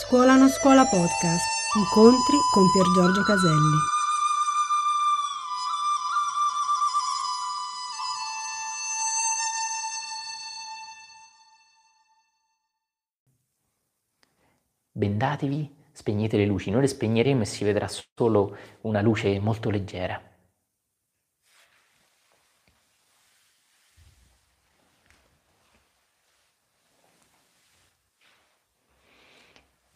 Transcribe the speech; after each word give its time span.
Scuola 0.00 0.36
non 0.36 0.48
scuola 0.48 0.84
podcast. 0.86 1.44
Incontri 1.76 2.38
con 2.52 2.70
Pier 2.70 2.86
Giorgio 2.94 3.22
Caselli. 3.24 3.76
Bendatevi, 14.92 15.74
spegnete 15.92 16.36
le 16.36 16.46
luci, 16.46 16.70
noi 16.70 16.82
le 16.82 16.86
spegneremo 16.86 17.42
e 17.42 17.44
si 17.44 17.64
vedrà 17.64 17.88
solo 17.88 18.56
una 18.82 19.02
luce 19.02 19.38
molto 19.40 19.68
leggera. 19.68 20.22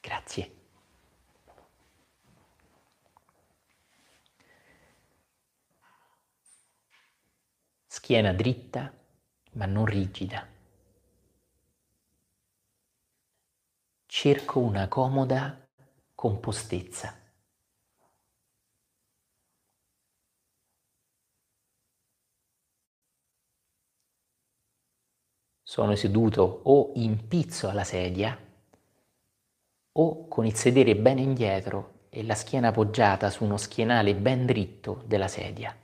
Grazie. 0.03 0.51
Schiena 8.05 8.33
dritta 8.33 8.93
ma 9.53 9.65
non 9.67 9.85
rigida. 9.87 10.45
Cerco 14.07 14.59
una 14.59 14.89
comoda 14.89 15.69
compostezza. 16.13 17.17
Sono 25.63 25.95
seduto 25.95 26.43
o 26.65 26.91
in 26.97 27.29
pizzo 27.29 27.69
alla 27.69 27.85
sedia 27.85 28.37
o 29.93 30.29
con 30.29 30.45
il 30.45 30.55
sedere 30.55 30.97
bene 30.97 31.23
indietro 31.23 32.07
e 32.11 32.23
la 32.25 32.35
schiena 32.35 32.69
appoggiata 32.69 33.31
su 33.31 33.45
uno 33.45 33.57
schienale 33.57 34.15
ben 34.15 34.45
dritto 34.45 35.03
della 35.07 35.29
sedia. 35.29 35.75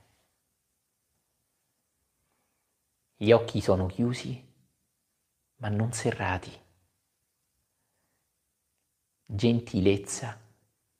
Gli 3.21 3.33
occhi 3.33 3.59
sono 3.59 3.87
chiusi 3.87 4.47
ma 5.57 5.67
non 5.67 5.91
serrati. 5.91 6.57
Gentilezza 9.25 10.39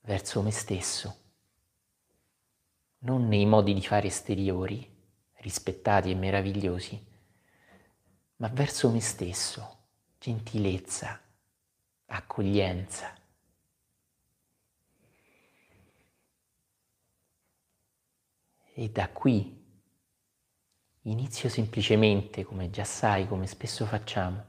verso 0.02 0.42
me 0.42 0.50
stesso, 0.50 1.16
non 2.98 3.26
nei 3.26 3.46
modi 3.46 3.72
di 3.72 3.80
fare 3.80 4.08
esteriori, 4.08 4.86
rispettati 5.36 6.10
e 6.10 6.14
meravigliosi, 6.14 7.06
ma 8.36 8.48
verso 8.48 8.90
me 8.90 9.00
stesso, 9.00 9.78
gentilezza 10.18 11.18
accoglienza. 12.04 13.16
E 18.74 18.90
da 18.90 19.08
qui 19.08 19.59
inizio 21.02 21.48
semplicemente, 21.48 22.44
come 22.44 22.70
già 22.70 22.84
sai, 22.84 23.26
come 23.26 23.46
spesso 23.46 23.86
facciamo, 23.86 24.44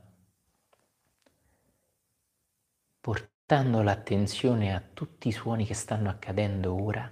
portando 3.00 3.82
l'attenzione 3.82 4.74
a 4.74 4.82
tutti 4.82 5.28
i 5.30 5.32
suoni 5.32 5.66
che 5.66 5.74
stanno 5.74 6.10
accadendo 6.10 6.74
ora 6.74 7.12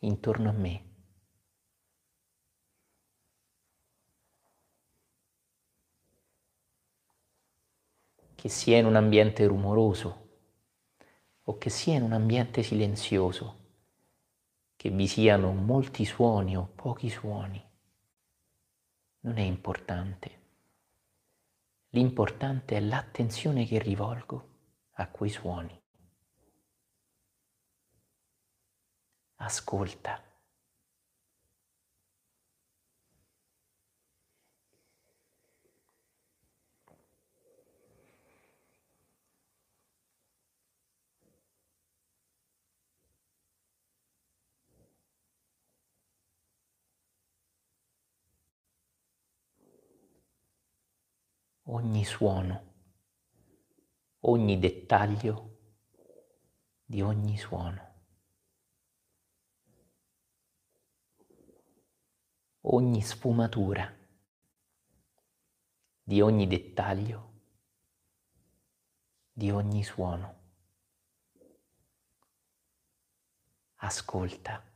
intorno 0.00 0.48
a 0.48 0.52
me. 0.52 0.92
che 8.44 8.50
sia 8.50 8.76
in 8.76 8.84
un 8.84 8.94
ambiente 8.94 9.46
rumoroso 9.46 10.28
o 11.44 11.56
che 11.56 11.70
sia 11.70 11.94
in 11.94 12.02
un 12.02 12.12
ambiente 12.12 12.62
silenzioso, 12.62 13.63
che 14.84 14.90
vi 14.90 15.08
siano 15.08 15.54
molti 15.54 16.04
suoni 16.04 16.58
o 16.58 16.68
pochi 16.74 17.08
suoni, 17.08 17.58
non 19.20 19.38
è 19.38 19.40
importante. 19.40 20.42
L'importante 21.88 22.76
è 22.76 22.80
l'attenzione 22.80 23.64
che 23.64 23.78
rivolgo 23.78 24.48
a 24.96 25.08
quei 25.08 25.30
suoni. 25.30 25.82
Ascolta. 29.36 30.33
Ogni 51.64 52.04
suono, 52.04 52.72
ogni 54.20 54.58
dettaglio 54.58 55.58
di 56.84 57.02
ogni 57.02 57.36
suono. 57.36 57.92
ogni 62.66 63.02
sfumatura 63.02 63.92
di 66.06 66.20
ogni 66.20 66.46
dettaglio, 66.46 67.32
di 69.32 69.50
ogni 69.50 69.82
suono. 69.82 70.42
Ascolta. 73.76 74.73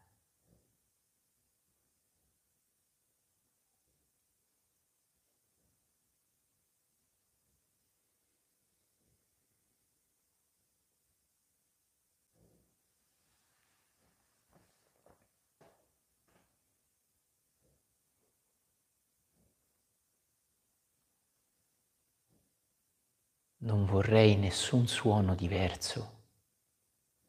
Non 23.69 23.85
vorrei 23.85 24.35
nessun 24.37 24.89
suono 24.89 25.35
diverso 25.35 26.23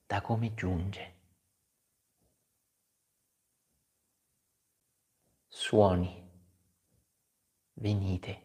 da 0.05 0.21
come 0.21 0.53
giunge. 0.53 1.17
Suoni, 5.49 6.31
venite. 7.73 8.43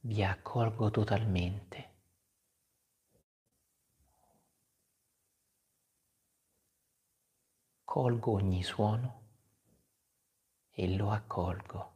Vi 0.00 0.22
accolgo 0.22 0.90
totalmente. 0.90 1.92
Colgo 7.82 8.32
ogni 8.32 8.62
suono 8.62 9.22
e 10.68 10.94
lo 10.94 11.10
accolgo. 11.10 11.93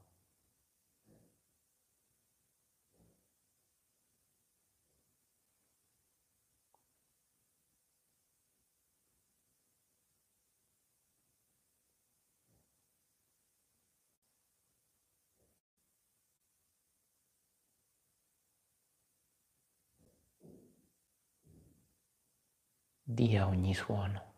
A 23.11 23.47
ogni 23.47 23.75
suono, 23.75 24.35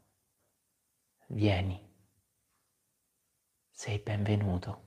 vieni, 1.26 1.92
sei 3.72 3.98
benvenuto. 3.98 4.84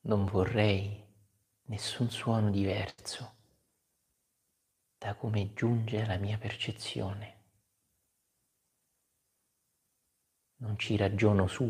Non 0.00 0.24
vorrei 0.24 1.06
nessun 1.66 2.10
suono 2.10 2.50
diverso 2.50 3.37
da 4.98 5.14
come 5.14 5.54
giunge 5.54 6.02
alla 6.02 6.16
mia 6.16 6.36
percezione. 6.38 7.36
Non 10.56 10.76
ci 10.76 10.96
ragiono 10.96 11.46
su, 11.46 11.64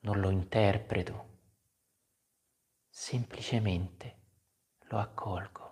non 0.00 0.20
lo 0.20 0.30
interpreto, 0.30 1.26
semplicemente 2.88 4.16
lo 4.88 4.98
accolgo. 4.98 5.67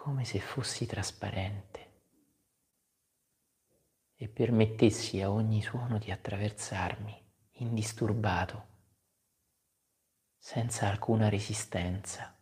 Come 0.00 0.24
se 0.24 0.38
fossi 0.38 0.86
trasparente 0.86 1.86
e 4.14 4.28
permettessi 4.28 5.20
a 5.20 5.28
ogni 5.28 5.60
suono 5.60 5.98
di 5.98 6.12
attraversarmi 6.12 7.20
indisturbato, 7.54 8.66
senza 10.38 10.86
alcuna 10.86 11.28
resistenza. 11.28 12.32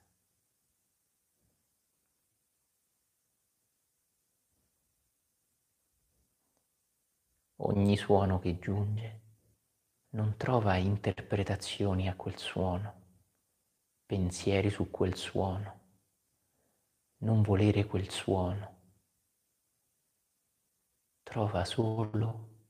Ogni 7.60 7.96
suono 7.96 8.38
che 8.38 8.58
giunge 8.58 9.20
non 10.10 10.36
trova 10.36 10.76
interpretazioni 10.76 12.06
a 12.06 12.14
quel 12.16 12.36
suono, 12.36 13.22
pensieri 14.04 14.68
su 14.68 14.90
quel 14.90 15.16
suono 15.16 15.85
non 17.26 17.42
volere 17.42 17.86
quel 17.86 18.08
suono. 18.08 18.74
Trova 21.24 21.64
solo 21.64 22.68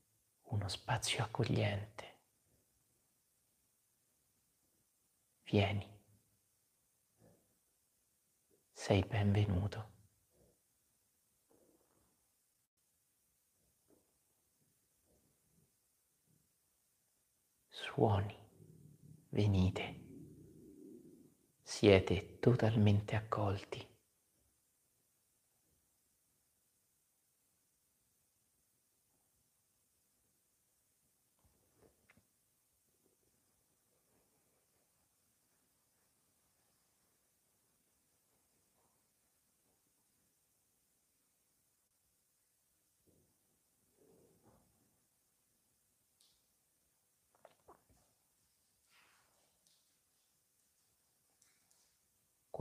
uno 0.49 0.67
spazio 0.67 1.23
accogliente. 1.23 2.05
Vieni, 5.43 5.87
sei 8.73 9.03
benvenuto. 9.03 9.93
Suoni, 17.69 18.35
venite, 19.29 20.05
siete 21.61 22.39
totalmente 22.39 23.15
accolti. 23.15 23.96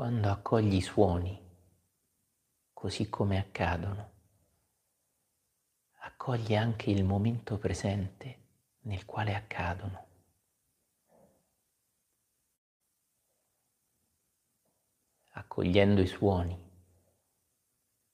Quando 0.06 0.30
accogli 0.30 0.74
i 0.74 0.82
suoni 0.82 1.36
così 2.72 3.08
come 3.08 3.38
accadono, 3.40 4.12
accogli 5.94 6.54
anche 6.54 6.90
il 6.92 7.02
momento 7.02 7.58
presente 7.58 8.38
nel 8.82 9.04
quale 9.04 9.34
accadono. 9.34 10.06
Accogliendo 15.30 16.00
i 16.00 16.06
suoni 16.06 16.56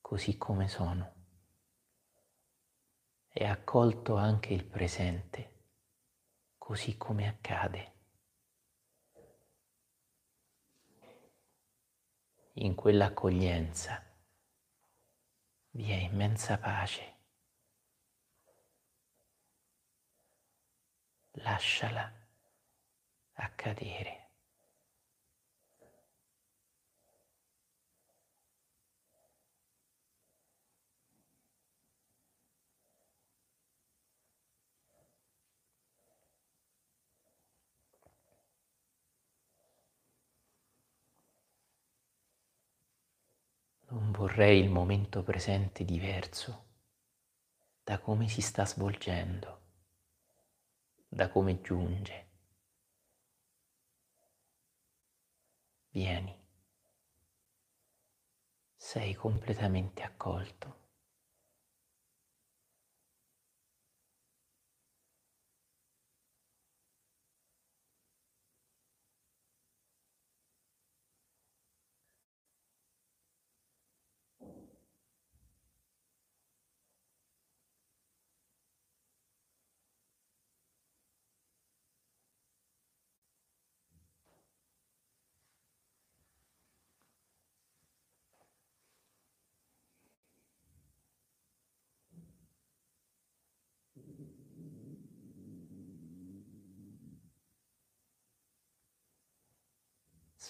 così 0.00 0.38
come 0.38 0.68
sono. 0.68 1.14
È 3.28 3.44
accolto 3.44 4.16
anche 4.16 4.54
il 4.54 4.64
presente 4.64 5.66
così 6.56 6.96
come 6.96 7.28
accade. 7.28 7.92
In 12.54 12.74
quell'accoglienza 12.74 14.02
vi 15.74 15.90
è 15.90 15.96
immensa 15.96 16.58
pace. 16.58 17.10
Lasciala 21.36 22.12
accadere. 23.34 24.21
Non 43.92 44.10
vorrei 44.10 44.58
il 44.58 44.70
momento 44.70 45.22
presente 45.22 45.84
diverso 45.84 46.64
da 47.84 47.98
come 47.98 48.26
si 48.26 48.40
sta 48.40 48.64
svolgendo, 48.64 49.60
da 51.08 51.28
come 51.28 51.60
giunge. 51.60 52.26
Vieni, 55.90 56.34
sei 58.76 59.12
completamente 59.12 60.02
accolto. 60.02 60.81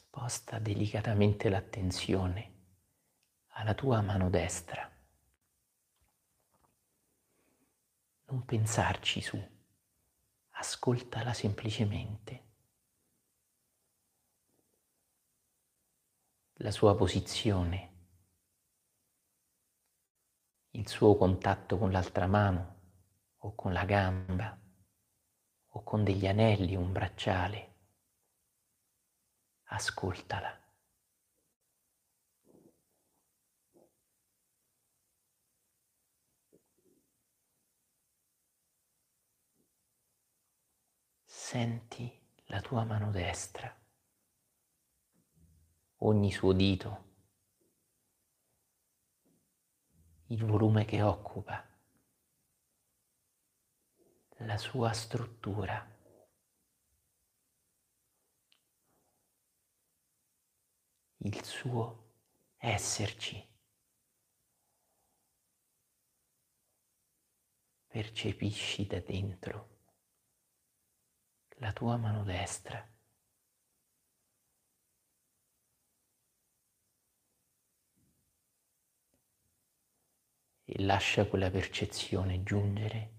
Sposta 0.08 0.58
delicatamente 0.58 1.48
l'attenzione 1.48 2.50
alla 3.54 3.74
tua 3.74 4.00
mano 4.00 4.28
destra. 4.28 4.90
Non 8.26 8.44
pensarci 8.44 9.20
su, 9.20 9.40
ascoltala 10.50 11.32
semplicemente. 11.32 12.50
La 16.54 16.70
sua 16.70 16.94
posizione, 16.94 17.90
il 20.70 20.88
suo 20.88 21.16
contatto 21.16 21.78
con 21.78 21.90
l'altra 21.90 22.26
mano 22.26 22.80
o 23.38 23.54
con 23.54 23.72
la 23.72 23.84
gamba 23.84 24.58
o 25.74 25.82
con 25.82 26.04
degli 26.04 26.26
anelli, 26.26 26.76
un 26.76 26.92
bracciale 26.92 27.71
ascoltala. 29.72 30.60
Senti 41.24 42.20
la 42.46 42.60
tua 42.60 42.84
mano 42.84 43.10
destra, 43.10 43.74
ogni 45.98 46.32
suo 46.32 46.52
dito, 46.52 47.10
il 50.28 50.44
volume 50.44 50.84
che 50.84 51.02
occupa, 51.02 51.66
la 54.38 54.56
sua 54.56 54.92
struttura 54.92 56.00
il 61.24 61.44
suo 61.44 62.14
esserci. 62.56 63.48
Percepisci 67.86 68.86
da 68.86 68.98
dentro 69.00 69.68
la 71.58 71.72
tua 71.72 71.96
mano 71.96 72.24
destra. 72.24 72.88
E 80.64 80.82
lascia 80.82 81.26
quella 81.28 81.50
percezione 81.50 82.42
giungere 82.42 83.12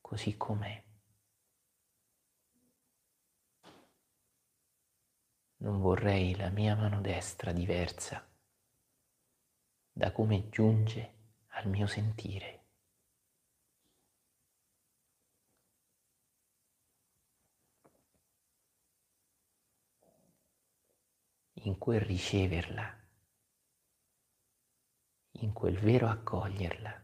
così 0.00 0.36
com'è. 0.36 0.83
Non 5.64 5.80
vorrei 5.80 6.36
la 6.36 6.50
mia 6.50 6.76
mano 6.76 7.00
destra 7.00 7.50
diversa 7.50 8.22
da 9.90 10.12
come 10.12 10.50
giunge 10.50 11.32
al 11.52 11.68
mio 11.68 11.86
sentire. 11.86 12.60
in 21.66 21.78
quel 21.78 22.00
riceverla, 22.00 23.06
in 25.40 25.54
quel 25.54 25.78
vero 25.78 26.08
accoglierla. 26.08 27.02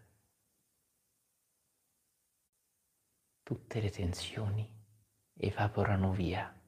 Tutte 3.43 3.81
le 3.81 3.91
tensioni 3.91 4.71
evaporano 5.33 6.13
via 6.13 6.60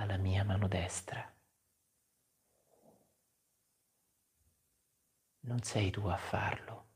dalla 0.00 0.16
mia 0.16 0.42
mano 0.44 0.66
destra. 0.66 1.30
Non 5.40 5.62
sei 5.62 5.90
tu 5.90 6.06
a 6.06 6.16
farlo. 6.16 6.88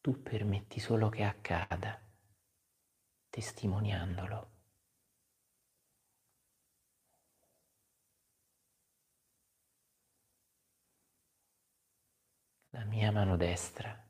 Tu 0.00 0.22
permetti 0.22 0.80
solo 0.80 1.10
che 1.10 1.22
accada, 1.22 2.00
testimoniandolo. 3.28 4.54
La 12.70 12.84
mia 12.84 13.12
mano 13.12 13.36
destra 13.36 14.02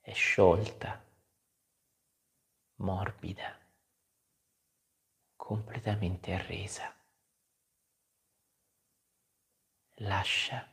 è 0.00 0.12
sciolta, 0.14 1.04
morbida, 2.76 3.65
completamente 5.46 6.32
arresa. 6.32 6.92
Lascia 10.00 10.68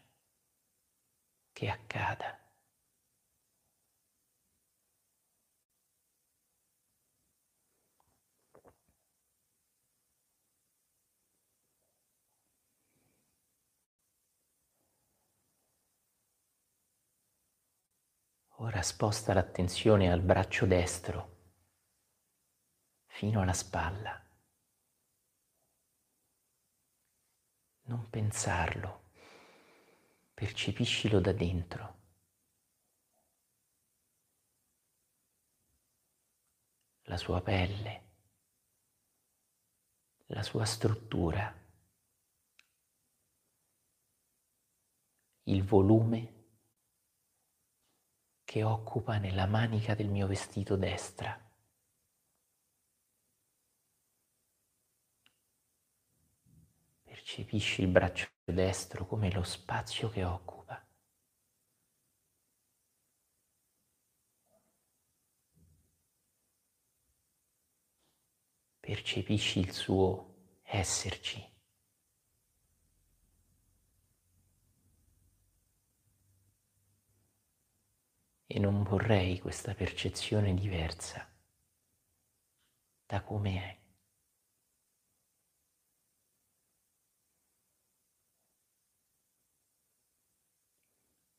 che 1.52 1.70
accada. 1.70 2.40
Ora 18.58 18.82
sposta 18.82 19.36
l'attenzione 19.36 20.12
al 20.12 20.22
braccio 20.22 20.66
destro 20.66 21.30
fino 23.06 23.42
alla 23.42 23.54
spalla. 23.54 24.23
Non 27.86 28.10
pensarlo, 28.10 29.12
percepiscilo 30.34 31.20
da 31.20 31.34
dentro. 31.34 32.02
La 37.04 37.18
sua 37.18 37.42
pelle, 37.42 38.02
la 40.28 40.42
sua 40.44 40.64
struttura, 40.64 41.54
il 45.44 45.64
volume 45.64 46.34
che 48.46 48.64
occupa 48.64 49.18
nella 49.18 49.46
manica 49.46 49.94
del 49.94 50.08
mio 50.08 50.28
vestito 50.28 50.78
destra. 50.78 51.43
Percepisci 57.14 57.84
il 57.84 57.90
braccio 57.90 58.28
destro 58.44 59.06
come 59.06 59.32
lo 59.32 59.44
spazio 59.44 60.10
che 60.10 60.24
occupa. 60.24 60.84
Percepisci 68.80 69.60
il 69.60 69.72
suo 69.72 70.62
esserci. 70.64 71.52
e 78.46 78.60
non 78.60 78.84
vorrei 78.84 79.40
questa 79.40 79.74
percezione 79.74 80.54
diversa 80.54 81.28
da 83.08 83.24
come 83.24 83.64
è. 83.64 83.83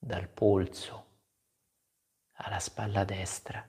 Dal 0.07 0.29
polso 0.29 1.23
alla 2.33 2.59
spalla 2.59 3.05
destra 3.05 3.67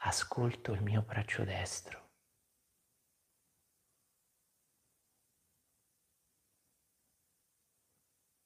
ascolto 0.00 0.72
il 0.74 0.82
mio 0.82 1.00
braccio 1.00 1.44
destro. 1.44 2.10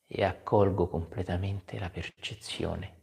e 0.07 0.23
accolgo 0.23 0.87
completamente 0.87 1.81
la 1.81 1.91
percezione 1.91 3.01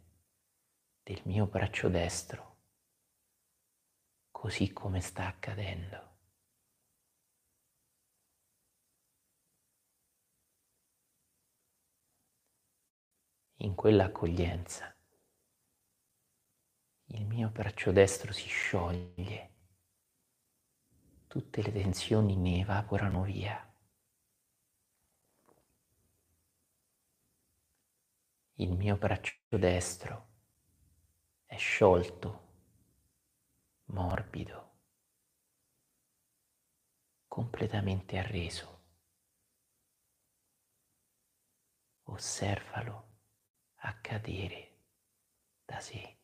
del 1.03 1.21
mio 1.25 1.45
braccio 1.47 1.89
destro 1.89 2.61
così 4.31 4.71
come 4.71 5.01
sta 5.01 5.27
accadendo. 5.27 6.12
In 13.63 13.75
quell'accoglienza 13.75 14.93
il 17.05 17.25
mio 17.25 17.47
braccio 17.47 17.93
destro 17.93 18.33
si 18.33 18.49
scioglie, 18.49 19.51
tutte 21.27 21.61
le 21.61 21.71
tensioni 21.71 22.35
ne 22.35 22.59
evaporano 22.59 23.23
via. 23.23 23.73
il 28.57 28.71
mio 28.73 28.97
braccio 28.97 29.33
destro 29.49 30.27
è 31.45 31.55
sciolto, 31.55 32.47
morbido, 33.85 34.71
completamente 37.27 38.17
arreso. 38.17 38.81
Osservalo 42.03 43.12
accadere 43.85 44.77
da 45.65 45.79
sé. 45.79 46.17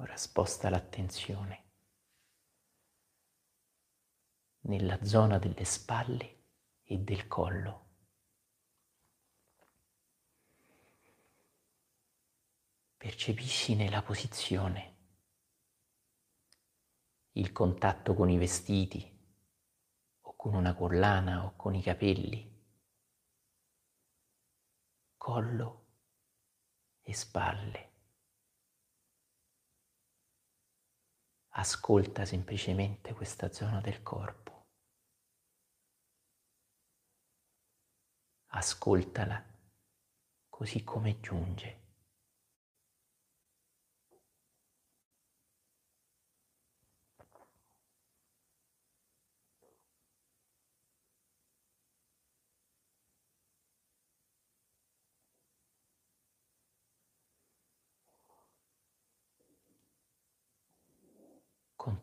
Ora 0.00 0.16
sposta 0.16 0.70
l'attenzione 0.70 1.64
nella 4.62 5.04
zona 5.04 5.38
delle 5.38 5.64
spalle 5.64 6.44
e 6.82 6.98
del 6.98 7.26
collo. 7.26 7.89
Percepisci 13.00 13.76
nella 13.76 14.02
posizione 14.02 14.98
il 17.30 17.50
contatto 17.50 18.12
con 18.12 18.28
i 18.28 18.36
vestiti 18.36 19.02
o 20.20 20.36
con 20.36 20.52
una 20.52 20.74
collana 20.74 21.46
o 21.46 21.56
con 21.56 21.74
i 21.74 21.80
capelli, 21.80 22.62
collo 25.16 25.86
e 27.00 27.14
spalle. 27.14 27.88
ascolta 31.52 32.26
semplicemente 32.26 33.14
questa 33.14 33.50
zona 33.50 33.80
del 33.80 34.02
corpo. 34.02 34.66
ascoltala 38.48 39.42
così 40.50 40.84
come 40.84 41.18
giunge. 41.20 41.79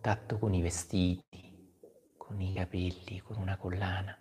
Contatto 0.07 0.39
con 0.39 0.53
i 0.53 0.61
vestiti, 0.61 1.75
con 2.15 2.39
i 2.39 2.53
capelli, 2.53 3.19
con 3.19 3.35
una 3.35 3.57
collana. 3.57 4.17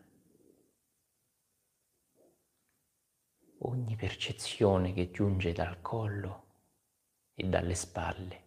Ogni 3.58 3.94
percezione 3.94 4.92
che 4.92 5.12
giunge 5.12 5.52
dal 5.52 5.80
collo 5.82 6.46
e 7.34 7.44
dalle 7.44 7.76
spalle 7.76 8.44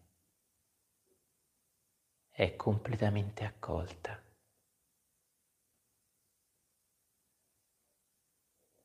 è 2.28 2.58
completamente 2.58 3.46
accolta, 3.46 4.22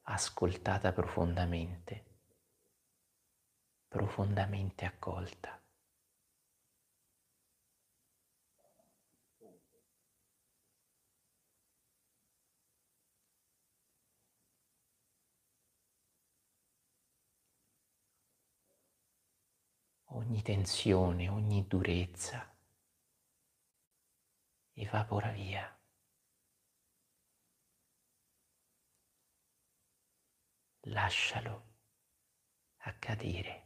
ascoltata 0.02 0.92
profondamente, 0.92 2.04
profondamente 3.88 4.84
accolta. 4.84 5.61
Ogni 20.14 20.42
tensione, 20.42 21.28
ogni 21.28 21.66
durezza 21.66 22.52
evapora 24.75 25.30
via. 25.30 25.68
Lascialo 30.87 31.73
accadere. 32.78 33.62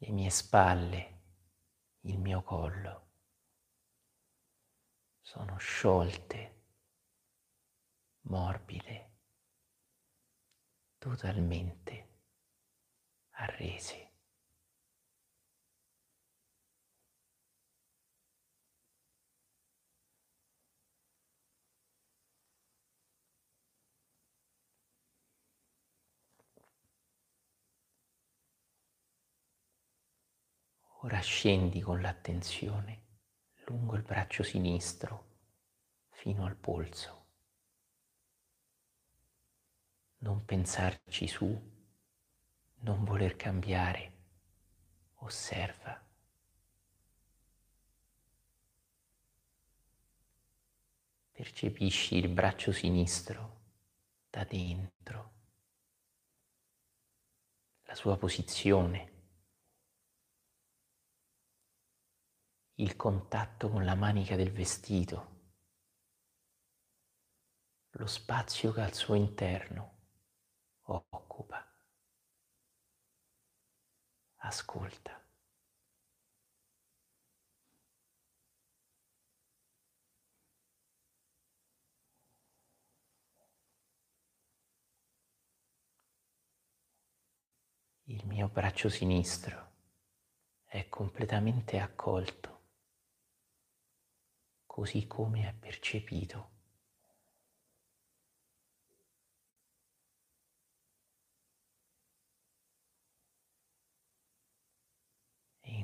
Le 0.00 0.10
mie 0.10 0.30
spalle, 0.30 1.22
il 2.02 2.18
mio 2.18 2.42
collo 2.42 3.06
sono 5.20 5.58
sciolte, 5.58 6.64
morbide 8.22 9.17
totalmente 11.08 12.06
arresi. 13.30 14.06
Ora 31.02 31.20
scendi 31.20 31.80
con 31.80 32.00
l'attenzione 32.00 33.06
lungo 33.66 33.94
il 33.94 34.02
braccio 34.02 34.42
sinistro 34.42 35.36
fino 36.10 36.44
al 36.44 36.56
polso 36.56 37.27
non 40.18 40.44
pensarci 40.44 41.28
su, 41.28 41.46
non 42.80 43.04
voler 43.04 43.36
cambiare, 43.36 44.12
osserva. 45.16 46.04
Percepisci 51.30 52.16
il 52.16 52.28
braccio 52.28 52.72
sinistro 52.72 53.60
da 54.28 54.42
dentro, 54.44 55.32
la 57.84 57.94
sua 57.94 58.16
posizione, 58.16 59.12
il 62.74 62.96
contatto 62.96 63.70
con 63.70 63.84
la 63.84 63.94
manica 63.94 64.34
del 64.34 64.50
vestito, 64.50 65.36
lo 67.92 68.06
spazio 68.06 68.72
che 68.72 68.80
ha 68.80 68.84
al 68.84 68.94
suo 68.94 69.14
interno 69.14 69.97
occupa. 70.88 71.64
Ascolta. 74.36 75.22
Il 88.04 88.24
mio 88.26 88.48
braccio 88.48 88.88
sinistro 88.88 89.72
è 90.64 90.88
completamente 90.88 91.78
accolto, 91.78 92.62
così 94.64 95.06
come 95.06 95.46
è 95.46 95.52
percepito 95.52 96.57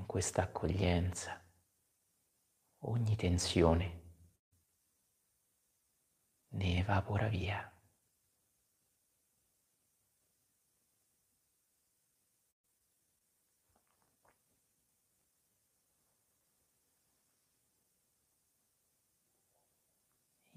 in 0.05 0.07
questa 0.07 0.43
accoglienza 0.43 1.43
ogni 2.81 3.17
tensione 3.17 4.03
ne 6.49 6.79
evapora 6.79 7.29
via. 7.29 7.69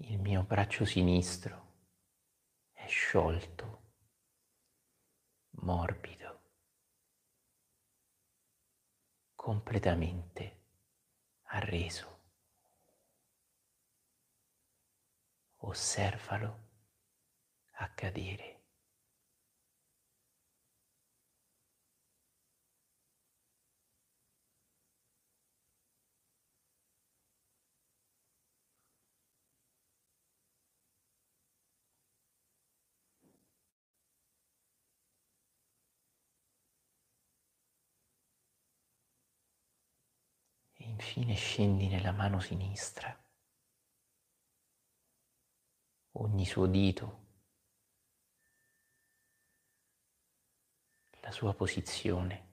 Il 0.00 0.20
mio 0.20 0.42
braccio 0.44 0.84
sinistro 0.84 1.76
è 2.72 2.86
sciolto, 2.86 3.92
morbido. 5.62 6.37
Completamente 9.48 10.60
arreso. 11.44 12.18
Osservalo 15.60 16.54
accadere. 17.72 18.57
Infine 40.98 41.34
scendi 41.34 41.86
nella 41.86 42.10
mano 42.10 42.40
sinistra, 42.40 43.16
ogni 46.16 46.44
suo 46.44 46.66
dito, 46.66 47.26
la 51.20 51.30
sua 51.30 51.54
posizione. 51.54 52.46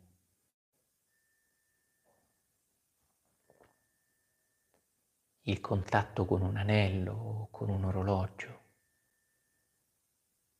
il 5.48 5.60
contatto 5.60 6.26
con 6.26 6.42
un 6.42 6.58
anello 6.58 7.14
o 7.14 7.50
con 7.52 7.70
un 7.70 7.84
orologio 7.84 8.64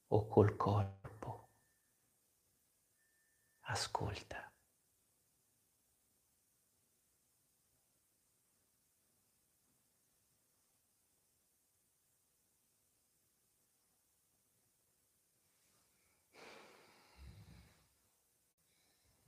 o 0.10 0.28
col 0.28 0.56
corpo. 0.56 1.50
Ascolta. 3.62 4.55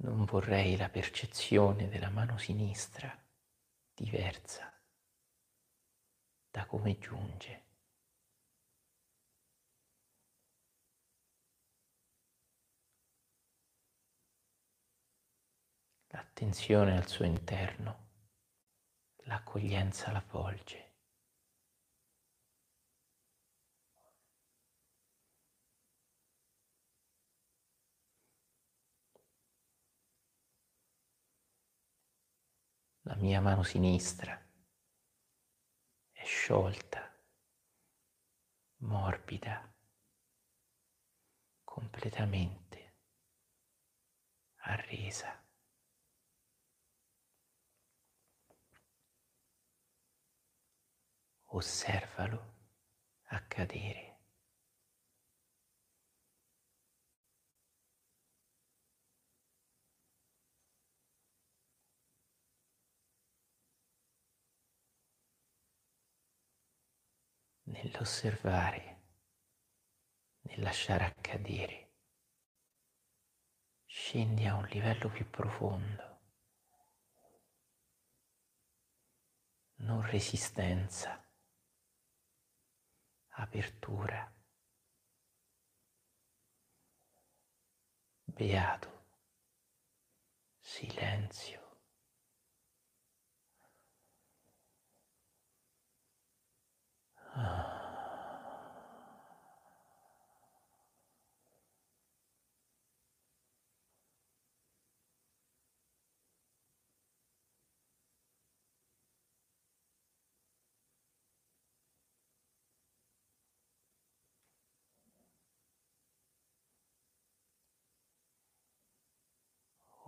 Non 0.07 0.23
vorrei 0.23 0.77
la 0.77 0.89
percezione 0.89 1.89
della 1.89 2.09
mano 2.09 2.37
sinistra 2.37 3.13
diversa 3.93 4.71
da 6.49 6.65
come 6.65 6.97
giunge. 6.97 7.65
L'attenzione 16.07 16.95
al 16.95 17.07
suo 17.07 17.25
interno, 17.25 18.05
l'accoglienza 19.25 20.11
la 20.11 20.19
avvolge. 20.19 20.86
La 33.07 33.15
mia 33.15 33.39
mano 33.39 33.63
sinistra 33.63 34.37
è 36.11 36.25
sciolta, 36.25 37.09
morbida, 38.79 39.73
completamente 41.63 42.95
arresa. 44.57 45.41
Osservalo 51.45 52.55
accadere. 53.27 54.16
Nell'osservare, 67.83 69.01
nel 70.41 70.61
lasciare 70.61 71.05
accadere, 71.05 71.93
scendi 73.85 74.45
a 74.45 74.55
un 74.55 74.65
livello 74.65 75.09
più 75.09 75.29
profondo, 75.29 76.19
non 79.77 80.01
resistenza, 80.09 81.23
apertura, 83.29 84.33
beato, 88.23 89.05
silenzio. 90.59 91.66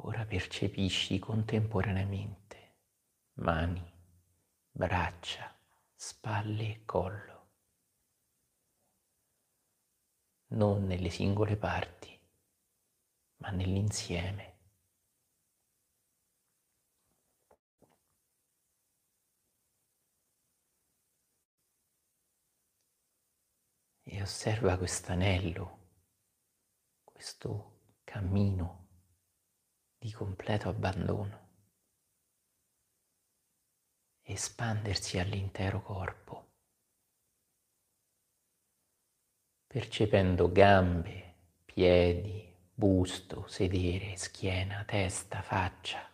Ora 0.02 0.26
percepisci 0.26 1.20
contemporaneamente 1.20 2.78
mani, 3.34 3.84
braccia, 4.72 5.59
spalle 6.02 6.64
e 6.72 6.86
collo, 6.86 7.50
non 10.54 10.86
nelle 10.86 11.10
singole 11.10 11.58
parti, 11.58 12.18
ma 13.40 13.50
nell'insieme. 13.50 14.58
E 24.04 24.22
osserva 24.22 24.78
questo 24.78 25.12
anello, 25.12 25.90
questo 27.04 27.98
cammino 28.06 28.88
di 29.98 30.14
completo 30.14 30.70
abbandono 30.70 31.49
espandersi 34.32 35.18
all'intero 35.18 35.82
corpo, 35.82 36.52
percependo 39.66 40.52
gambe, 40.52 41.36
piedi, 41.66 42.56
busto, 42.74 43.48
sedere, 43.48 44.16
schiena, 44.18 44.84
testa, 44.86 45.42
faccia, 45.42 46.08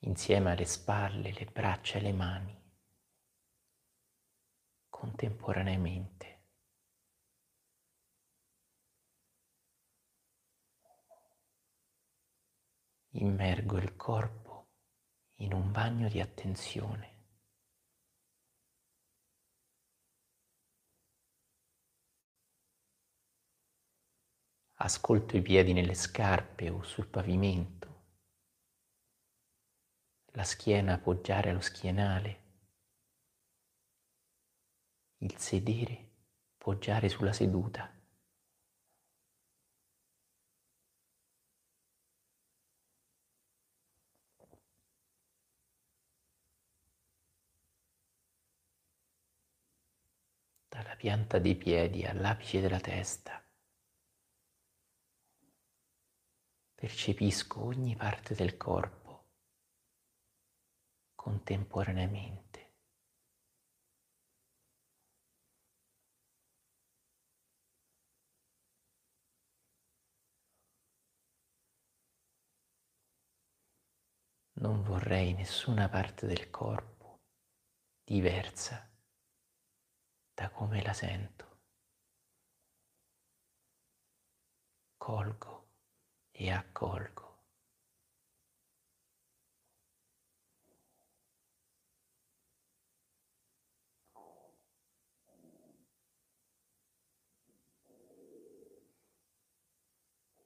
insieme 0.00 0.52
alle 0.52 0.66
spalle, 0.66 1.32
le 1.32 1.46
braccia 1.46 1.98
e 1.98 2.00
le 2.02 2.12
mani, 2.12 2.62
contemporaneamente. 4.90 6.33
Immergo 13.16 13.76
il 13.76 13.94
corpo 13.96 14.70
in 15.38 15.52
un 15.52 15.70
bagno 15.70 16.08
di 16.08 16.20
attenzione. 16.20 17.12
Ascolto 24.78 25.36
i 25.36 25.42
piedi 25.42 25.72
nelle 25.72 25.94
scarpe 25.94 26.68
o 26.68 26.82
sul 26.82 27.06
pavimento, 27.06 28.02
la 30.32 30.44
schiena 30.44 30.94
appoggiare 30.94 31.50
allo 31.50 31.60
schienale, 31.60 32.42
il 35.18 35.38
sedere 35.38 36.10
poggiare 36.56 37.08
sulla 37.08 37.32
seduta. 37.32 37.93
Dalla 50.74 50.96
pianta 50.96 51.38
dei 51.38 51.54
piedi 51.54 52.04
all'apice 52.04 52.60
della 52.60 52.80
testa. 52.80 53.40
Percepisco 56.74 57.62
ogni 57.62 57.94
parte 57.94 58.34
del 58.34 58.56
corpo 58.56 59.28
contemporaneamente. 61.14 62.72
Non 74.54 74.82
vorrei 74.82 75.34
nessuna 75.34 75.88
parte 75.88 76.26
del 76.26 76.50
corpo 76.50 77.20
diversa 78.02 78.93
da 80.34 80.50
come 80.50 80.82
la 80.82 80.92
sento. 80.92 81.60
Colgo 84.96 85.68
e 86.32 86.50
accolgo. 86.50 87.32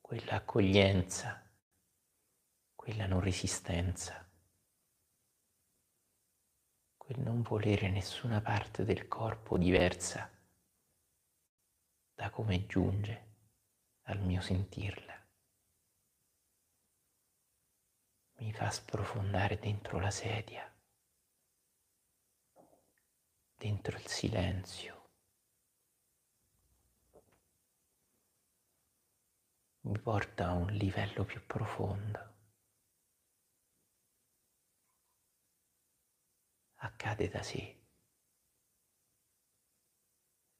quella 0.08 0.36
accoglienza, 0.36 1.52
quella 2.74 3.06
non 3.06 3.20
resistenza 3.20 4.27
quel 7.08 7.20
non 7.20 7.40
volere 7.40 7.88
nessuna 7.88 8.42
parte 8.42 8.84
del 8.84 9.08
corpo 9.08 9.56
diversa 9.56 10.30
da 12.14 12.28
come 12.28 12.66
giunge 12.66 13.36
al 14.02 14.20
mio 14.20 14.42
sentirla. 14.42 15.26
Mi 18.40 18.52
fa 18.52 18.70
sprofondare 18.70 19.58
dentro 19.58 19.98
la 19.98 20.10
sedia, 20.10 20.70
dentro 23.56 23.96
il 23.96 24.06
silenzio. 24.06 25.08
Mi 29.80 29.98
porta 29.98 30.48
a 30.48 30.52
un 30.52 30.66
livello 30.72 31.24
più 31.24 31.40
profondo. 31.46 32.37
Accade 36.78 37.28
da 37.28 37.42
sé, 37.42 37.76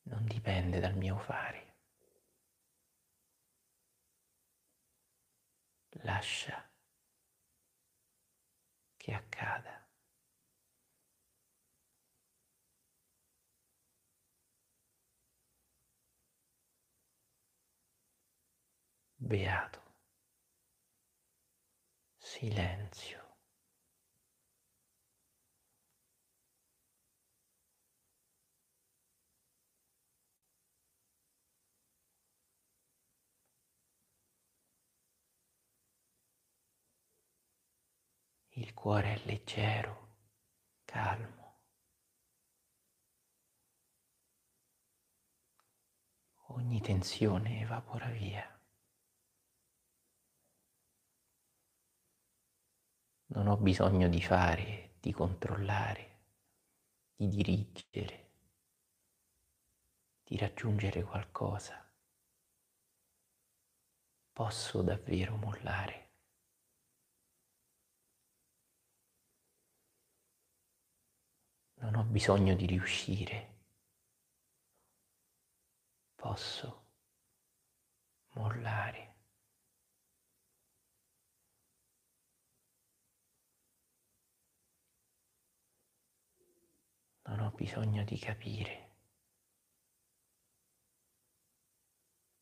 non 0.03 0.25
dipende 0.25 0.81
dal 0.81 0.95
mio 0.97 1.17
fare. 1.19 1.67
Lascia 6.03 6.69
che 8.97 9.13
accada. 9.15 9.87
Beato. 19.21 19.81
Silenzio. 22.19 23.18
Il 38.59 38.75
cuore 38.75 39.15
è 39.15 39.25
leggero, 39.25 40.17
calmo. 40.85 41.61
Ogni 46.49 46.81
tensione 46.81 47.61
evapora 47.61 48.09
via. 48.09 48.61
Non 53.27 53.47
ho 53.47 53.57
bisogno 53.59 54.09
di 54.09 54.21
fare, 54.21 54.97
di 54.99 55.13
controllare, 55.13 56.23
di 57.15 57.29
dirigere, 57.29 58.31
di 60.25 60.37
raggiungere 60.37 61.05
qualcosa. 61.05 61.89
Posso 64.33 64.83
davvero 64.83 65.37
mollare. 65.37 66.08
Non 71.81 71.95
ho 71.95 72.03
bisogno 72.05 72.55
di 72.55 72.67
riuscire. 72.67 73.57
Posso 76.15 76.87
mollare. 78.35 79.15
Non 87.23 87.41
ho 87.41 87.51
bisogno 87.53 88.03
di 88.05 88.19
capire. 88.19 88.89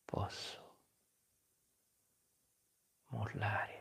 Posso 0.05 0.77
mollare. 3.09 3.76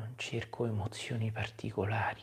Non 0.00 0.16
cerco 0.16 0.64
emozioni 0.64 1.30
particolari. 1.30 2.22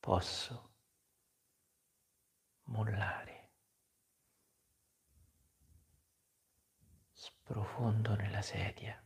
Posso 0.00 0.74
mollare. 2.64 3.50
Sprofondo 7.12 8.16
nella 8.16 8.42
sedia. 8.42 9.00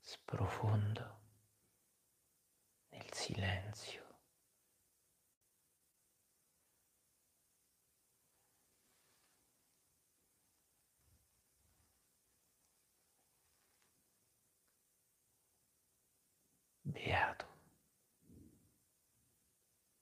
Sprofondo 0.00 1.20
nel 2.88 3.12
silenzio. 3.12 4.01
Beato. 16.92 17.46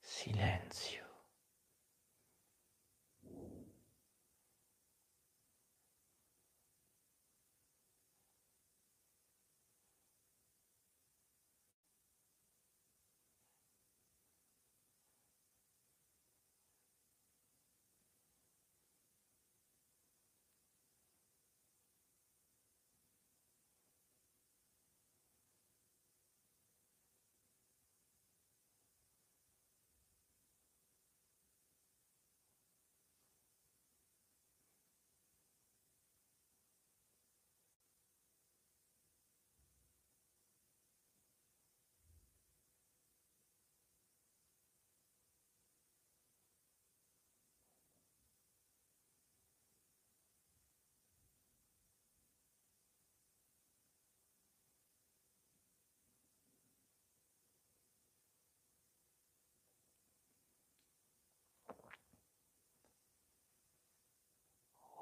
Silenzio. 0.00 1.09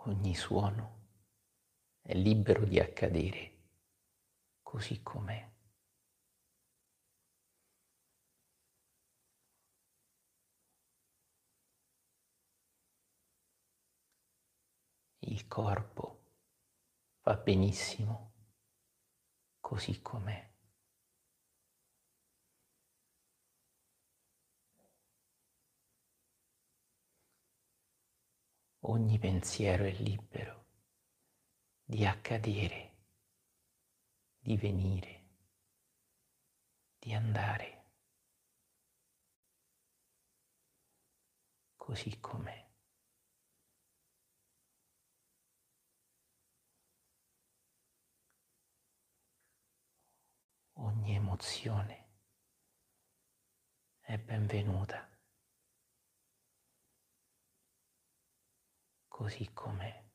Ogni 0.09 0.35
suono 0.35 0.97
è 2.01 2.15
libero 2.15 2.65
di 2.65 2.81
accadere 2.81 3.57
così 4.63 5.03
com'è. 5.03 5.47
Il 15.21 15.47
corpo 15.47 16.25
va 17.23 17.37
benissimo 17.37 18.33
così 19.61 20.01
com'è. 20.01 20.48
Ogni 28.89 29.19
pensiero 29.19 29.85
è 29.85 29.93
libero 29.93 30.67
di 31.85 32.07
accadere, 32.07 32.97
di 34.39 34.57
venire, 34.57 35.25
di 36.99 37.13
andare, 37.13 37.85
così 41.77 42.19
com'è. 42.21 42.67
Ogni 50.81 51.15
emozione 51.15 52.07
è 54.01 54.17
benvenuta. 54.17 55.08
Così 59.19 59.51
com'è. 59.53 60.08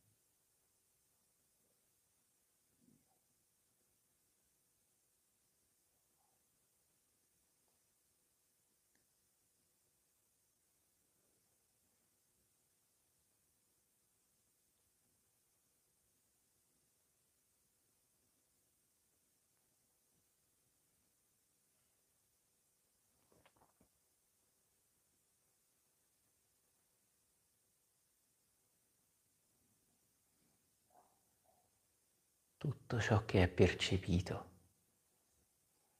Tutto 32.63 33.01
ciò 33.01 33.25
che 33.25 33.43
è 33.43 33.49
percepito 33.49 34.51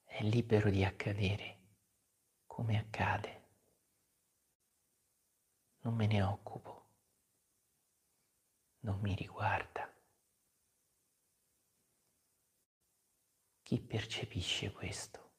è 0.06 0.24
libero 0.24 0.70
di 0.70 0.86
accadere 0.86 1.60
come 2.46 2.78
accade. 2.78 3.50
Non 5.80 5.94
me 5.94 6.08
ne 6.08 6.22
occupo, 6.22 6.88
non 8.84 8.98
mi 9.02 9.14
riguarda. 9.14 9.94
Chi 13.62 13.82
percepisce 13.82 14.72
questo? 14.72 15.32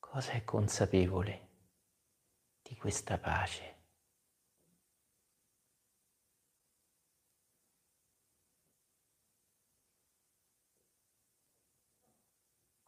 Cosa 0.00 0.32
è 0.32 0.42
consapevole 0.42 1.50
di 2.62 2.74
questa 2.74 3.16
pace? 3.16 3.77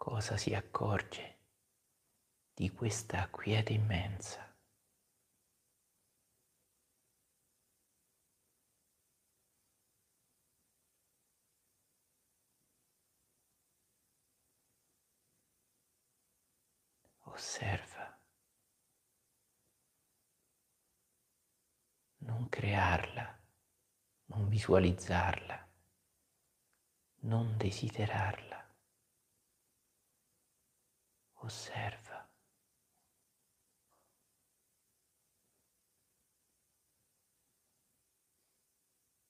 Cosa 0.02 0.38
si 0.38 0.54
accorge 0.54 1.36
di 2.54 2.70
questa 2.70 3.28
quiete 3.28 3.74
immensa? 3.74 4.50
osserva. 17.24 18.18
Non 22.22 22.48
crearla, 22.48 23.38
non 24.28 24.48
visualizzarla, 24.48 25.68
non 27.20 27.58
desiderarla. 27.58 28.49
Osserva. 31.42 32.28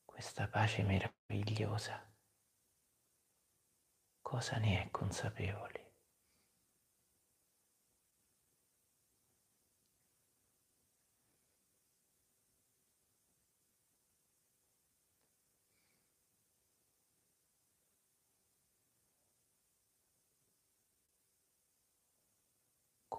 Questa 0.04 0.48
pace 0.48 0.82
meravigliosa, 0.82 2.12
cosa 4.20 4.58
ne 4.58 4.82
è 4.82 4.90
consapevole? 4.90 5.79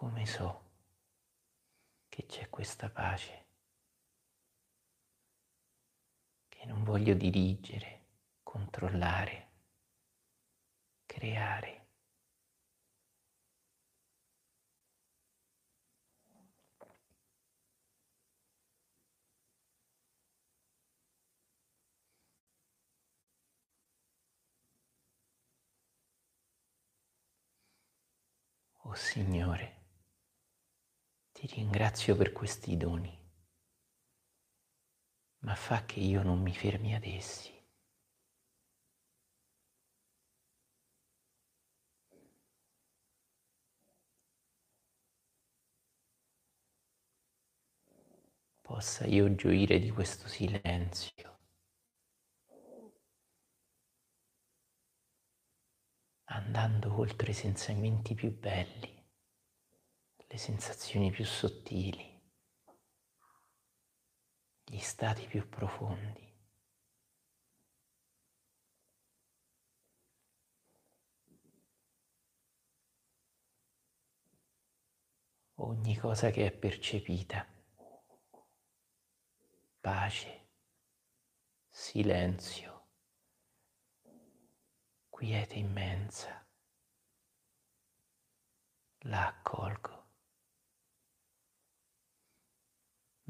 Come 0.02 0.26
so 0.26 0.62
che 2.10 2.26
c'è 2.26 2.50
questa 2.50 2.90
pace, 2.90 3.46
che 6.50 6.66
non 6.66 6.84
voglio 6.84 7.14
dirigere, 7.14 8.06
controllare, 8.42 9.50
creare. 11.06 11.86
Oh 28.86 28.96
Signore, 28.96 29.81
ti 31.41 31.56
ringrazio 31.56 32.15
per 32.15 32.34
questi 32.34 32.77
doni, 32.77 33.19
ma 35.39 35.56
fa 35.56 35.86
che 35.86 35.99
io 35.99 36.21
non 36.21 36.39
mi 36.39 36.54
fermi 36.54 36.93
ad 36.93 37.04
essi. 37.04 37.51
Possa 48.62 49.08
io 49.08 49.34
gioire 49.34 49.80
di 49.80 49.89
questo 49.89 50.27
silenzio. 50.27 51.30
andando 56.25 56.97
oltre 56.97 57.32
i 57.32 57.34
sentimenti 57.34 58.13
più 58.13 58.32
belli 58.32 59.01
le 60.32 60.38
sensazioni 60.38 61.12
più 61.12 61.26
sottili, 61.26 62.22
gli 64.63 64.80
stati 64.80 65.28
più 65.28 65.50
profondi. 65.50 66.30
Ogni 75.56 75.98
cosa 75.98 76.30
che 76.30 76.46
è 76.46 76.52
percepita, 76.52 77.46
pace, 79.82 80.48
silenzio, 81.70 82.88
quiete 85.10 85.56
immensa, 85.56 86.48
la 89.02 89.28
accolgo. 89.28 90.01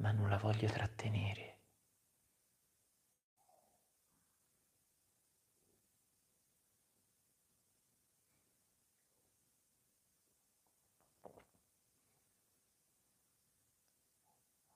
Ma 0.01 0.11
non 0.11 0.29
la 0.29 0.37
voglio 0.37 0.67
trattenere. 0.67 1.59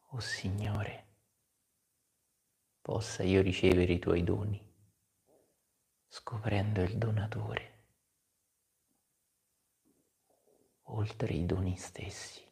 O 0.10 0.18
oh 0.18 0.20
Signore, 0.20 1.08
possa 2.80 3.24
io 3.24 3.42
ricevere 3.42 3.94
i 3.94 4.00
tuoi 4.00 4.24
doni, 4.24 4.62
scoprendo 6.08 6.82
il 6.84 6.98
donatore, 6.98 7.84
oltre 10.84 11.34
i 11.34 11.46
doni 11.46 11.76
stessi. 11.76 12.45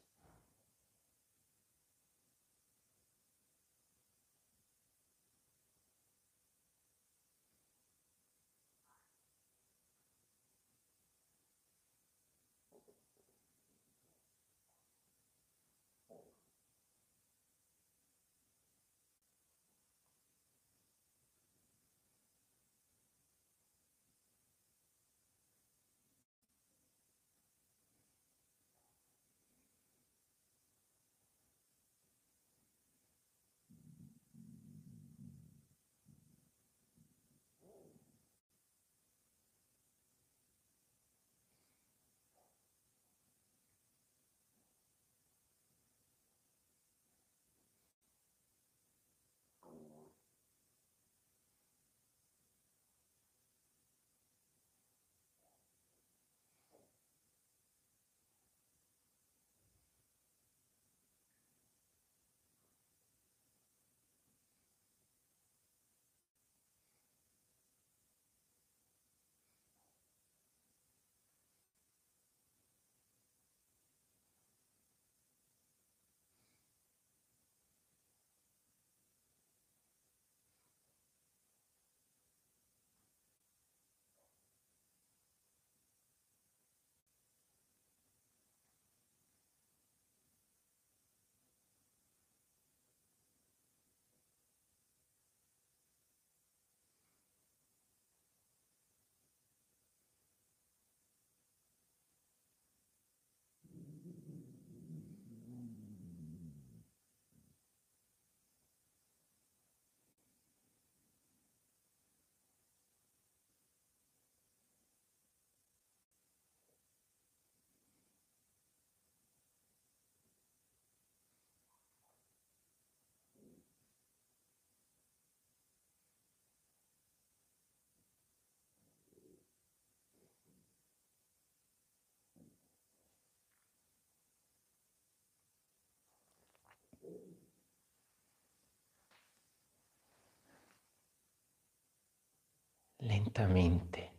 Lentamente. 143.24 144.11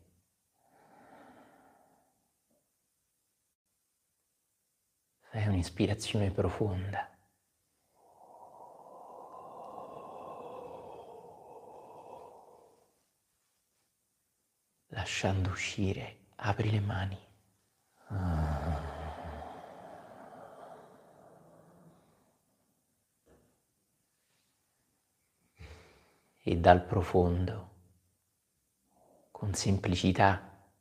Fai 5.20 5.46
un'ispirazione 5.46 6.30
profonda. 6.30 7.10
Lasciando 14.88 15.50
uscire, 15.50 16.28
apri 16.36 16.70
le 16.70 16.80
mani. 16.80 17.22
E 26.46 26.56
dal 26.58 26.84
profondo, 26.84 27.73
con 29.44 29.52
semplicità 29.52 30.72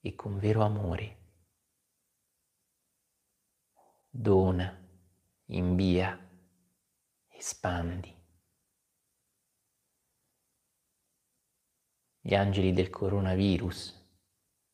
e 0.00 0.16
con 0.16 0.40
vero 0.40 0.64
amore, 0.64 1.18
dona, 4.10 4.76
invia, 5.44 6.18
espandi. 7.28 8.12
Gli 12.18 12.34
angeli 12.34 12.72
del 12.72 12.90
coronavirus, 12.90 14.18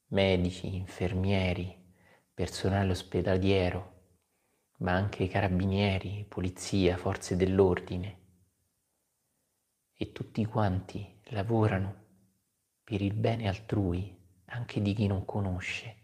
medici, 0.06 0.74
infermieri, 0.74 1.94
personale 2.32 2.92
ospedaliero, 2.92 3.92
ma 4.78 4.92
anche 4.92 5.28
carabinieri, 5.28 6.24
polizia, 6.26 6.96
forze 6.96 7.36
dell'ordine 7.36 8.22
e 9.92 10.12
tutti 10.12 10.42
quanti 10.46 11.20
lavorano 11.24 12.03
per 12.84 13.00
il 13.00 13.14
bene 13.14 13.48
altrui, 13.48 14.16
anche 14.46 14.80
di 14.80 14.94
chi 14.94 15.06
non 15.06 15.24
conosce, 15.24 15.96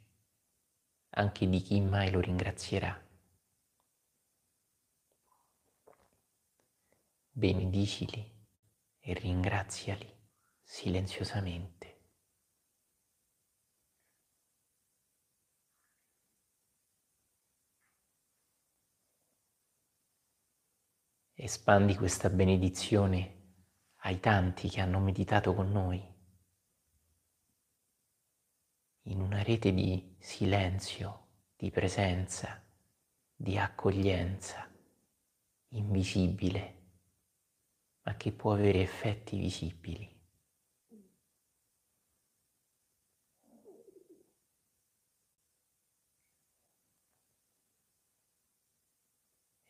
anche 1.11 1.49
di 1.49 1.61
chi 1.61 1.81
mai 1.81 2.11
lo 2.11 2.21
ringrazierà. 2.21 3.09
benedicili 7.41 8.23
e 8.99 9.15
ringraziali 9.15 10.07
silenziosamente. 10.63 11.99
Espandi 21.33 21.95
questa 21.95 22.29
benedizione 22.29 23.39
ai 24.03 24.21
tanti 24.21 24.69
che 24.69 24.83
hanno 24.83 24.99
meditato 25.01 25.55
con 25.55 25.73
noi 25.73 26.10
in 29.11 29.21
una 29.21 29.43
rete 29.43 29.73
di 29.73 30.17
silenzio, 30.19 31.27
di 31.57 31.71
presenza, 31.71 32.63
di 33.35 33.59
accoglienza 33.59 34.69
invisibile 35.73 36.79
ma 38.03 38.17
che 38.17 38.33
può 38.33 38.55
avere 38.55 38.81
effetti 38.81 39.39
visibili. 39.39 40.09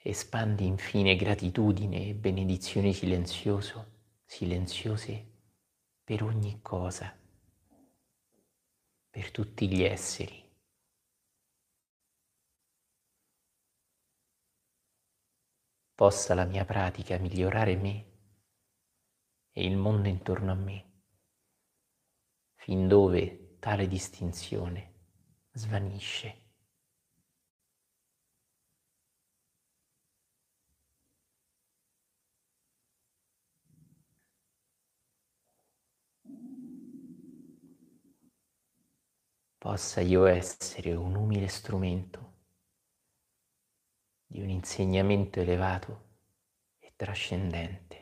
Espandi 0.03 0.65
infine 0.65 1.15
gratitudine 1.17 2.09
e 2.09 2.15
benedizioni 2.15 2.95
silenzioso, 2.95 3.99
silenziose 4.25 5.27
per 6.03 6.23
ogni 6.23 6.61
cosa, 6.63 7.20
per 9.11 9.33
tutti 9.33 9.69
gli 9.69 9.83
esseri. 9.83 10.49
Possa 15.95 16.35
la 16.35 16.45
mia 16.45 16.65
pratica 16.65 17.19
migliorare 17.19 17.77
me 17.77 18.07
e 19.51 19.67
il 19.67 19.77
mondo 19.77 20.09
intorno 20.09 20.53
a 20.53 20.55
me, 20.55 21.03
fin 22.55 22.89
dove 22.89 23.59
tale 23.59 23.87
distinzione 23.87 24.95
svanisce. 25.53 26.50
Possa 39.63 40.01
io 40.01 40.25
essere 40.25 40.95
un 40.95 41.15
umile 41.15 41.47
strumento 41.47 42.33
di 44.25 44.41
un 44.41 44.49
insegnamento 44.49 45.39
elevato 45.39 46.05
e 46.79 46.95
trascendente. 46.97 48.00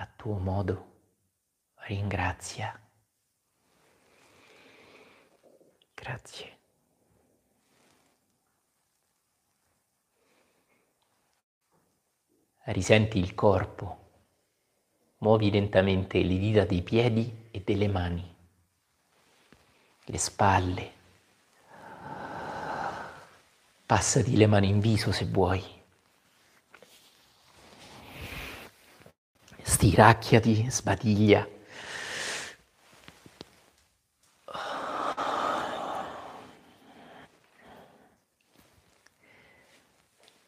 A 0.00 0.08
tuo 0.14 0.38
modo 0.38 0.86
ringrazia. 1.86 2.78
Grazie. 5.94 6.56
Risenti 12.68 13.18
il 13.18 13.34
corpo, 13.34 14.10
muovi 15.18 15.50
lentamente 15.50 16.22
le 16.22 16.38
dita 16.38 16.64
dei 16.64 16.82
piedi 16.82 17.48
e 17.50 17.62
delle 17.64 17.88
mani, 17.88 18.36
le 20.04 20.18
spalle. 20.18 20.92
Passati 23.86 24.36
le 24.36 24.46
mani 24.46 24.68
in 24.68 24.80
viso 24.80 25.10
se 25.10 25.24
vuoi. 25.24 25.77
Stiracchiati, 29.78 30.66
sbadiglia. 30.68 31.46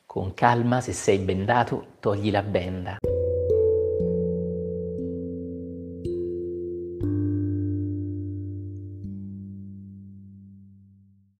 Con 0.04 0.34
calma, 0.34 0.80
se 0.80 0.92
sei 0.92 1.18
bendato, 1.18 1.92
togli 2.00 2.32
la 2.32 2.42
benda. 2.42 2.98